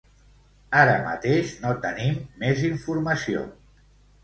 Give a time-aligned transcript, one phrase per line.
[0.83, 2.17] Ara mateix no tenim
[2.47, 3.47] més informació.